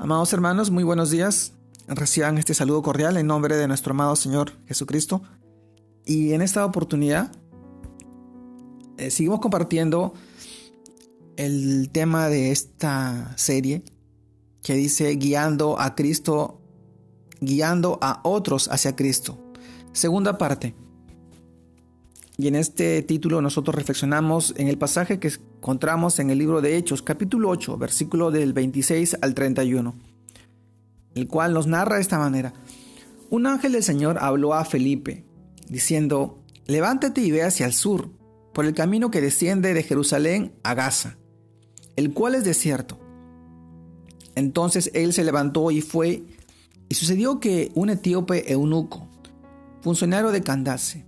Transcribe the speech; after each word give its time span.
Amados 0.00 0.32
hermanos, 0.32 0.70
muy 0.70 0.84
buenos 0.84 1.10
días. 1.10 1.54
Reciban 1.88 2.38
este 2.38 2.54
saludo 2.54 2.82
cordial 2.82 3.16
en 3.16 3.26
nombre 3.26 3.56
de 3.56 3.66
nuestro 3.66 3.90
amado 3.90 4.14
Señor 4.14 4.52
Jesucristo. 4.68 5.22
Y 6.06 6.34
en 6.34 6.40
esta 6.40 6.64
oportunidad 6.64 7.32
eh, 8.96 9.10
seguimos 9.10 9.40
compartiendo 9.40 10.14
el 11.36 11.90
tema 11.90 12.28
de 12.28 12.52
esta 12.52 13.36
serie 13.36 13.82
que 14.62 14.74
dice 14.74 15.16
guiando 15.16 15.80
a 15.80 15.96
Cristo, 15.96 16.60
guiando 17.40 17.98
a 18.00 18.20
otros 18.22 18.68
hacia 18.68 18.94
Cristo. 18.94 19.36
Segunda 19.92 20.38
parte. 20.38 20.76
Y 22.40 22.46
en 22.46 22.54
este 22.54 23.02
título 23.02 23.42
nosotros 23.42 23.74
reflexionamos 23.74 24.54
en 24.56 24.68
el 24.68 24.78
pasaje 24.78 25.18
que 25.18 25.26
encontramos 25.56 26.20
en 26.20 26.30
el 26.30 26.38
libro 26.38 26.60
de 26.60 26.76
Hechos, 26.76 27.02
capítulo 27.02 27.48
8, 27.48 27.76
versículo 27.78 28.30
del 28.30 28.52
26 28.52 29.16
al 29.22 29.34
31, 29.34 29.96
el 31.16 31.26
cual 31.26 31.52
nos 31.52 31.66
narra 31.66 31.96
de 31.96 32.02
esta 32.02 32.16
manera. 32.16 32.52
Un 33.28 33.48
ángel 33.48 33.72
del 33.72 33.82
Señor 33.82 34.18
habló 34.20 34.54
a 34.54 34.64
Felipe, 34.64 35.24
diciendo, 35.68 36.38
levántate 36.66 37.22
y 37.22 37.32
ve 37.32 37.42
hacia 37.42 37.66
el 37.66 37.72
sur, 37.72 38.08
por 38.54 38.66
el 38.66 38.72
camino 38.72 39.10
que 39.10 39.20
desciende 39.20 39.74
de 39.74 39.82
Jerusalén 39.82 40.52
a 40.62 40.74
Gaza, 40.74 41.18
el 41.96 42.12
cual 42.12 42.36
es 42.36 42.44
desierto. 42.44 43.00
Entonces 44.36 44.92
él 44.94 45.12
se 45.12 45.24
levantó 45.24 45.72
y 45.72 45.80
fue, 45.80 46.22
y 46.88 46.94
sucedió 46.94 47.40
que 47.40 47.72
un 47.74 47.90
etíope 47.90 48.52
eunuco, 48.52 49.08
funcionario 49.82 50.30
de 50.30 50.44
Candace, 50.44 51.07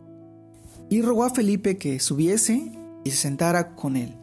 Y 0.91 1.01
rogó 1.01 1.23
a 1.23 1.29
Felipe 1.29 1.77
que 1.77 2.01
subiese 2.01 2.69
y 3.05 3.11
se 3.11 3.15
sentara 3.15 3.75
con 3.77 3.95
él. 3.95 4.13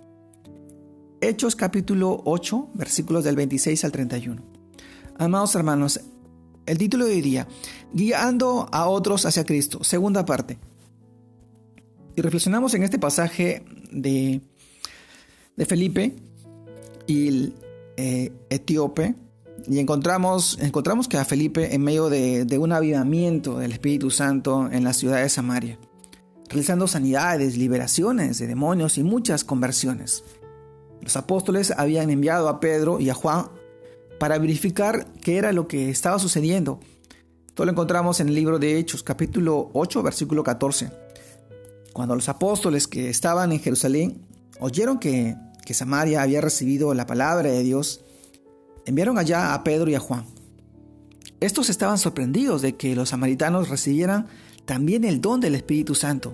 Hechos 1.23 1.57
capítulo 1.57 2.21
8, 2.27 2.69
versículos 2.75 3.25
del 3.25 3.37
26 3.37 3.87
al 3.87 3.91
31. 3.91 4.43
Amados 5.17 5.55
hermanos, 5.55 5.99
el 6.67 6.77
título 6.77 7.07
diría, 7.07 7.49
Guiando 7.95 8.69
a 8.71 8.87
otros 8.87 9.25
hacia 9.25 9.47
Cristo, 9.47 9.83
segunda 9.83 10.27
parte. 10.27 10.59
Y 12.15 12.21
reflexionamos 12.21 12.75
en 12.75 12.83
este 12.83 12.99
pasaje 12.99 13.65
de, 13.91 14.43
de 15.57 15.65
Felipe 15.65 16.17
y 17.07 17.29
el 17.29 17.55
eh, 17.97 18.31
etíope, 18.51 19.15
y 19.67 19.79
encontramos, 19.79 20.59
encontramos 20.61 21.09
que 21.09 21.17
a 21.17 21.25
Felipe 21.25 21.75
en 21.75 21.83
medio 21.83 22.11
de, 22.11 22.45
de 22.45 22.59
un 22.59 22.73
avivamiento 22.73 23.59
del 23.59 23.73
Espíritu 23.73 24.11
Santo 24.11 24.69
en 24.71 24.85
la 24.85 24.93
ciudad 24.93 25.23
de 25.23 25.31
Samaria 25.31 25.79
realizando 26.49 26.87
sanidades, 26.87 27.57
liberaciones 27.57 28.39
de 28.39 28.47
demonios 28.47 28.99
y 28.99 29.03
muchas 29.03 29.45
conversiones. 29.45 30.25
Los 31.03 31.17
apóstoles 31.17 31.73
habían 31.77 32.11
enviado 32.11 32.49
a 32.49 32.61
Pedro 32.61 33.01
y 33.01 33.11
a 33.11 33.15
Juan 33.15 33.47
para 34.19 34.39
verificar 34.39 35.07
qué 35.23 35.39
era 35.39 35.53
lo 35.53 35.69
que 35.69 35.91
estaba 35.91 36.19
sucediendo. 36.19 36.81
Todo 37.55 37.67
lo 37.67 37.73
encontramos 37.73 38.21
en 38.21 38.29
el 38.29 38.35
libro 38.35 38.59
de 38.59 38.79
Hechos, 38.79 39.03
capítulo 39.03 39.71
8, 39.73 40.03
versículo 40.03 40.43
14. 40.43 40.91
Cuando 41.93 42.15
los 42.15 42.29
apóstoles 42.29 42.87
que 42.87 43.11
estaban 43.11 43.53
en 43.53 43.61
Jerusalén 43.61 44.27
oyeron 44.61 44.99
que, 44.99 45.37
que 45.65 45.75
Samaria 45.75 46.23
había 46.23 46.41
recibido 46.41 46.95
la 46.95 47.07
palabra 47.07 47.51
de 47.51 47.63
Dios, 47.63 48.05
enviaron 48.87 49.19
allá 49.19 49.55
a 49.55 49.65
Pedro 49.65 49.91
y 49.91 49.95
a 49.95 50.01
Juan. 50.01 50.25
Estos 51.41 51.71
estaban 51.71 51.99
sorprendidos 51.99 52.63
de 52.63 52.75
que 52.75 52.97
los 52.97 53.11
samaritanos 53.11 53.69
recibieran 53.69 54.27
también 54.65 55.05
el 55.05 55.21
don 55.21 55.41
del 55.41 55.55
Espíritu 55.55 55.95
Santo. 55.95 56.33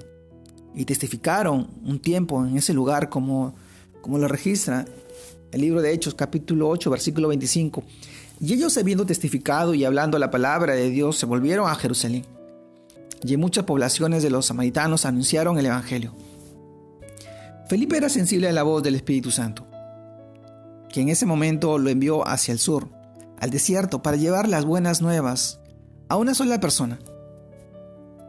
Y 0.74 0.86
testificaron 0.86 1.68
un 1.84 2.00
tiempo 2.00 2.44
en 2.44 2.56
ese 2.56 2.72
lugar 2.72 3.10
como, 3.10 3.54
como 4.00 4.18
lo 4.18 4.28
registra 4.28 4.86
el 5.52 5.60
libro 5.60 5.82
de 5.82 5.92
Hechos 5.92 6.14
capítulo 6.14 6.68
8 6.68 6.90
versículo 6.90 7.28
25. 7.28 7.84
Y 8.40 8.54
ellos 8.54 8.76
habiendo 8.78 9.06
testificado 9.06 9.74
y 9.74 9.84
hablando 9.84 10.18
la 10.18 10.30
palabra 10.30 10.74
de 10.74 10.90
Dios 10.90 11.18
se 11.18 11.26
volvieron 11.26 11.68
a 11.68 11.74
Jerusalén. 11.74 12.24
Y 13.22 13.34
en 13.34 13.40
muchas 13.40 13.64
poblaciones 13.64 14.22
de 14.22 14.30
los 14.30 14.46
samaritanos 14.46 15.04
anunciaron 15.04 15.58
el 15.58 15.66
Evangelio. 15.66 16.14
Felipe 17.68 17.96
era 17.96 18.08
sensible 18.08 18.48
a 18.48 18.52
la 18.52 18.62
voz 18.62 18.82
del 18.82 18.94
Espíritu 18.94 19.30
Santo, 19.30 19.66
que 20.90 21.00
en 21.00 21.08
ese 21.08 21.24
momento 21.24 21.78
lo 21.78 21.88
envió 21.88 22.26
hacia 22.26 22.52
el 22.52 22.58
sur, 22.58 22.88
al 23.44 23.50
desierto, 23.50 24.02
para 24.02 24.16
llevar 24.16 24.48
las 24.48 24.64
buenas 24.64 25.02
nuevas 25.02 25.60
a 26.08 26.16
una 26.16 26.34
sola 26.34 26.60
persona, 26.60 26.98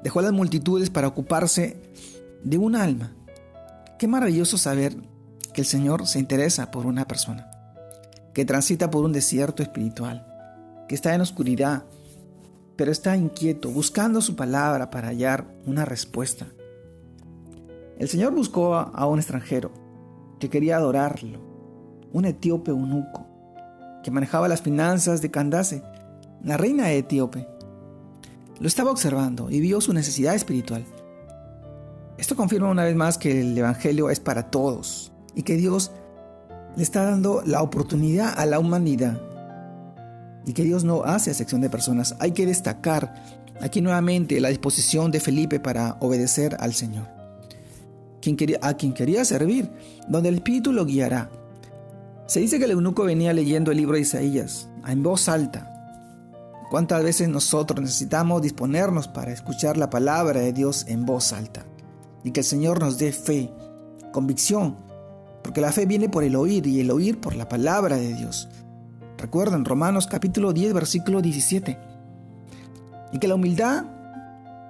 Dejó 0.03 0.19
a 0.19 0.23
las 0.23 0.33
multitudes 0.33 0.89
para 0.91 1.07
ocuparse 1.07 1.77
de 2.43 2.57
un 2.59 2.75
alma. 2.75 3.15
Qué 3.97 4.07
maravilloso 4.07 4.57
saber 4.59 4.95
que 5.51 5.61
el 5.61 5.65
Señor 5.65 6.05
se 6.05 6.19
interesa 6.19 6.69
por 6.69 6.85
una 6.85 7.07
persona, 7.07 7.49
que 8.31 8.45
transita 8.45 8.91
por 8.91 9.03
un 9.03 9.13
desierto 9.13 9.63
espiritual, 9.63 10.27
que 10.87 10.93
está 10.93 11.15
en 11.15 11.21
oscuridad, 11.21 11.85
pero 12.75 12.91
está 12.91 13.15
inquieto, 13.17 13.71
buscando 13.71 14.21
su 14.21 14.35
palabra 14.35 14.91
para 14.91 15.07
hallar 15.07 15.47
una 15.65 15.85
respuesta. 15.85 16.45
El 17.97 18.07
Señor 18.07 18.35
buscó 18.35 18.75
a 18.75 19.07
un 19.07 19.17
extranjero 19.17 19.71
que 20.39 20.51
quería 20.51 20.75
adorarlo, 20.75 21.39
un 22.11 22.25
etíope 22.25 22.69
eunuco, 22.69 23.34
que 24.05 24.11
manejaba 24.11 24.47
las 24.47 24.61
finanzas 24.61 25.23
de 25.23 25.31
Candace, 25.31 25.81
la 26.43 26.57
reina 26.57 26.91
etíope. 26.91 27.47
Lo 28.59 28.67
estaba 28.67 28.91
observando 28.91 29.49
y 29.49 29.59
vio 29.59 29.81
su 29.81 29.93
necesidad 29.93 30.35
espiritual. 30.35 30.85
Esto 32.19 32.35
confirma 32.35 32.69
una 32.69 32.83
vez 32.83 32.95
más 32.95 33.17
que 33.17 33.41
el 33.41 33.57
Evangelio 33.57 34.11
es 34.11 34.19
para 34.19 34.51
todos 34.51 35.11
y 35.33 35.41
que 35.41 35.55
Dios 35.55 35.91
le 36.75 36.83
está 36.83 37.03
dando 37.03 37.41
la 37.47 37.63
oportunidad 37.63 38.31
a 38.38 38.45
la 38.45 38.59
humanidad 38.59 39.19
y 40.45 40.53
que 40.53 40.61
Dios 40.61 40.83
no 40.83 41.03
hace 41.03 41.31
acepción 41.31 41.61
de 41.61 41.71
personas. 41.71 42.15
Hay 42.19 42.33
que 42.33 42.45
destacar 42.45 43.15
aquí 43.59 43.81
nuevamente 43.81 44.39
la 44.39 44.49
disposición 44.49 45.09
de 45.09 45.19
Felipe 45.19 45.59
para 45.59 45.97
obedecer 45.99 46.55
al 46.59 46.75
Señor. 46.75 47.07
a 48.61 48.73
quien 48.75 48.94
quería 48.94 49.25
servir, 49.25 49.71
donde 50.07 50.29
el 50.29 50.35
Espíritu 50.35 50.71
lo 50.71 50.85
guiará. 50.85 51.31
Se 52.28 52.40
dice 52.40 52.58
que 52.58 52.66
el 52.66 52.72
eunuco 52.72 53.03
venía 53.03 53.34
leyendo 53.34 53.72
el 53.72 53.78
libro 53.78 53.96
de 53.96 54.02
Isaías 54.02 54.68
en 54.88 55.03
voz 55.03 55.30
alta 55.30 55.72
¿Cuántas 56.69 57.03
veces 57.03 57.30
nosotros 57.30 57.80
necesitamos 57.80 58.41
disponernos 58.41 59.08
para 59.08 59.31
escuchar 59.31 59.78
la 59.78 59.91
palabra 59.91 60.41
de 60.41 60.52
Dios 60.52 60.86
en 60.88 61.06
voz 61.06 61.31
alta? 61.31 61.63
Y 62.24 62.31
que 62.31 62.40
el 62.40 62.46
Señor 62.46 62.80
nos 62.80 62.97
dé 62.97 63.12
fe, 63.12 63.52
convicción, 64.12 64.75
porque 65.44 65.62
la 65.62 65.72
fe 65.72 65.86
viene 65.86 66.09
por 66.09 66.24
el 66.24 66.36
oír 66.36 66.66
y 66.66 66.80
el 66.80 66.90
oír 66.90 67.22
por 67.22 67.36
la 67.36 67.47
palabra 67.47 67.97
de 67.97 68.16
Dios. 68.16 68.50
Recuerden 69.18 69.63
Romanos 69.63 70.07
capítulo 70.07 70.53
10, 70.53 70.74
versículo 70.74 71.22
17. 71.22 71.78
Y 73.13 73.19
que 73.19 73.28
la 73.28 73.36
humildad, 73.36 73.86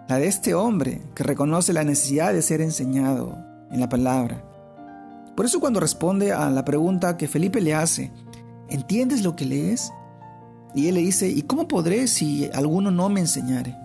la 0.09 0.17
de 0.17 0.27
este 0.27 0.53
hombre 0.53 1.01
que 1.15 1.23
reconoce 1.23 1.71
la 1.71 1.85
necesidad 1.85 2.33
de 2.33 2.41
ser 2.41 2.59
enseñado 2.59 3.37
en 3.71 3.79
la 3.79 3.87
palabra. 3.87 4.43
Por 5.35 5.45
eso 5.45 5.59
cuando 5.59 5.79
responde 5.79 6.31
a 6.31 6.49
la 6.49 6.63
pregunta 6.63 7.17
que 7.17 7.27
Felipe 7.27 7.61
le 7.61 7.73
hace, 7.73 8.11
¿entiendes 8.69 9.23
lo 9.23 9.35
que 9.35 9.45
lees? 9.45 9.91
Y 10.73 10.87
él 10.87 10.95
le 10.95 11.01
dice, 11.01 11.29
¿y 11.29 11.41
cómo 11.43 11.67
podré 11.67 12.07
si 12.07 12.49
alguno 12.53 12.91
no 12.91 13.09
me 13.09 13.19
enseñare? 13.19 13.75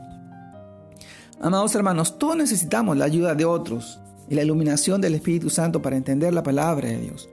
Amados 1.40 1.74
hermanos, 1.74 2.18
todos 2.18 2.36
necesitamos 2.36 2.96
la 2.96 3.06
ayuda 3.06 3.34
de 3.34 3.44
otros 3.44 4.00
y 4.28 4.34
la 4.34 4.42
iluminación 4.42 5.00
del 5.00 5.14
Espíritu 5.14 5.50
Santo 5.50 5.82
para 5.82 5.96
entender 5.96 6.32
la 6.32 6.42
palabra 6.42 6.88
de 6.88 7.00
Dios. 7.00 7.28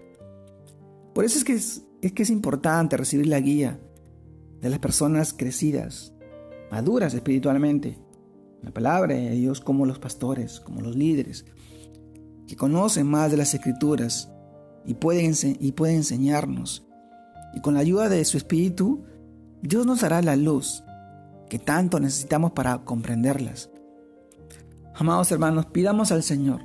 Por 1.14 1.26
eso 1.26 1.38
es 1.38 1.44
que 1.44 1.54
es, 1.54 1.84
que 2.14 2.24
es 2.24 2.30
importante 2.30 2.98
recibir 2.98 3.28
la 3.28 3.40
guía 3.40 3.80
de 4.62 4.70
las 4.70 4.80
personas 4.80 5.34
crecidas, 5.34 6.14
maduras 6.72 7.14
espiritualmente, 7.14 8.00
la 8.64 8.72
palabra 8.72 9.16
de 9.16 9.32
Dios 9.32 9.62
como 9.62 9.86
los 9.86 10.00
pastores, 10.00 10.60
como 10.60 10.82
los 10.82 10.96
líderes, 10.96 11.46
que 12.48 12.56
conocen 12.56 13.08
más 13.08 13.32
de 13.32 13.38
las 13.38 13.54
escrituras 13.54 14.32
y 14.86 14.94
pueden, 14.94 15.34
y 15.60 15.74
enseñarnos. 15.94 16.88
Y 17.54 17.62
con 17.62 17.74
la 17.74 17.82
ayuda 17.82 18.10
de 18.10 18.24
su 18.26 18.38
Espíritu, 18.38 19.04
Dios 19.62 19.86
nos 19.86 20.02
dará 20.02 20.22
la 20.22 20.36
luz 20.36 20.84
que 21.50 21.60
tanto 21.60 22.00
necesitamos 22.00 22.52
para 22.52 22.80
comprenderlas. 22.80 23.70
Amados 24.96 25.32
hermanos, 25.32 25.68
pidamos 25.68 26.12
al 26.12 26.24
Señor 26.24 26.62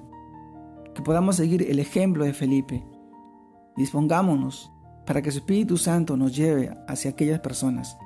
que 0.95 1.03
podamos 1.03 1.37
seguir 1.37 1.63
el 1.71 1.79
ejemplo 1.79 2.25
de 2.25 2.35
Felipe. 2.35 2.85
Dispongámonos 3.77 4.71
para 5.07 5.23
que 5.23 5.31
su 5.31 5.39
Espíritu 5.39 5.77
Santo 5.77 6.17
nos 6.17 6.37
lleve 6.37 6.75
hacia 6.87 7.11
aquellas 7.11 7.41
personas 7.41 7.97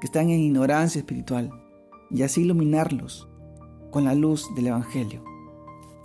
que 0.00 0.06
están 0.06 0.30
en 0.30 0.40
ignorancia 0.40 0.98
espiritual 0.98 1.50
y 2.10 2.22
así 2.22 2.42
iluminarlos 2.42 3.28
con 3.90 4.04
la 4.04 4.14
luz 4.14 4.54
del 4.54 4.68
Evangelio, 4.68 5.24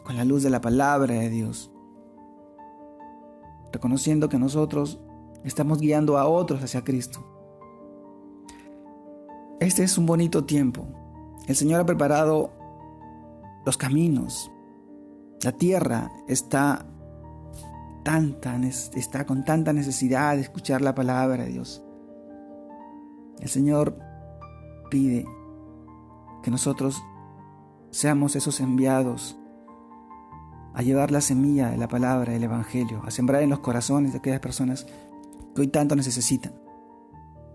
con 0.03 0.17
la 0.17 0.25
luz 0.25 0.43
de 0.43 0.49
la 0.49 0.61
palabra 0.61 1.15
de 1.15 1.29
Dios, 1.29 1.71
reconociendo 3.71 4.29
que 4.29 4.39
nosotros 4.39 4.99
estamos 5.43 5.79
guiando 5.79 6.17
a 6.17 6.27
otros 6.27 6.63
hacia 6.63 6.83
Cristo. 6.83 7.23
Este 9.59 9.83
es 9.83 9.97
un 9.97 10.05
bonito 10.05 10.43
tiempo. 10.43 10.87
El 11.47 11.55
Señor 11.55 11.81
ha 11.81 11.85
preparado 11.85 12.51
los 13.65 13.77
caminos. 13.77 14.51
La 15.43 15.51
tierra 15.51 16.11
está 16.27 16.85
tanta, 18.03 18.59
está 18.95 19.25
con 19.25 19.45
tanta 19.45 19.73
necesidad 19.73 20.35
de 20.35 20.41
escuchar 20.41 20.81
la 20.81 20.95
palabra 20.95 21.43
de 21.43 21.49
Dios. 21.51 21.83
El 23.39 23.49
Señor 23.49 23.97
pide 24.89 25.25
que 26.43 26.51
nosotros 26.51 27.01
seamos 27.91 28.35
esos 28.35 28.59
enviados 28.59 29.37
a 30.73 30.81
llevar 30.81 31.11
la 31.11 31.21
semilla 31.21 31.69
de 31.69 31.77
la 31.77 31.87
palabra 31.87 32.33
del 32.33 32.43
Evangelio, 32.43 33.01
a 33.05 33.11
sembrar 33.11 33.41
en 33.41 33.49
los 33.49 33.59
corazones 33.59 34.11
de 34.11 34.19
aquellas 34.19 34.39
personas 34.39 34.87
que 35.55 35.61
hoy 35.61 35.67
tanto 35.67 35.95
necesitan. 35.95 36.53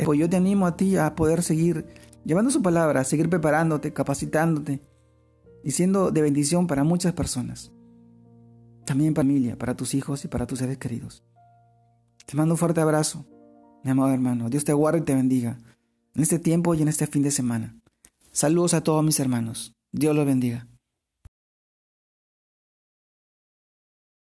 Pues 0.05 0.19
yo 0.19 0.29
te 0.29 0.37
animo 0.37 0.67
a 0.67 0.77
ti 0.77 0.97
a 0.97 1.15
poder 1.15 1.43
seguir 1.43 1.87
llevando 2.25 2.51
su 2.51 2.63
palabra, 2.63 3.01
a 3.01 3.05
seguir 3.05 3.31
preparándote, 3.31 3.93
capacitándote 3.93 4.83
y 5.65 5.71
siendo 5.71 6.11
de 6.11 6.23
bendición 6.23 6.67
para 6.67 6.85
muchas 6.85 7.15
personas. 7.15 7.73
También 8.85 9.15
familia, 9.15 9.57
para 9.57 9.75
tus 9.75 9.95
hijos 9.95 10.25
y 10.25 10.29
para 10.29 10.47
tus 10.47 10.59
seres 10.59 10.79
queridos. 10.79 11.25
Te 12.27 12.37
mando 12.37 12.55
un 12.55 12.59
fuerte 12.59 12.81
abrazo, 12.81 13.27
mi 13.83 13.91
amado 13.91 14.13
hermano. 14.13 14.51
Dios 14.51 14.65
te 14.65 14.73
guarde 14.73 15.01
y 15.01 15.03
te 15.03 15.15
bendiga 15.15 15.59
en 16.15 16.23
este 16.23 16.39
tiempo 16.39 16.75
y 16.75 16.83
en 16.83 16.89
este 16.89 17.07
fin 17.07 17.23
de 17.23 17.31
semana. 17.31 17.79
Saludos 18.33 18.75
a 18.75 18.83
todos 18.83 19.05
mis 19.05 19.19
hermanos. 19.19 19.75
Dios 19.93 20.15
los 20.15 20.27
bendiga. 20.27 20.69